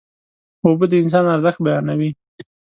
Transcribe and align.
اوبه 0.65 0.85
د 0.89 0.93
انسان 1.03 1.25
ارزښت 1.35 1.59
بیانوي. 1.65 2.09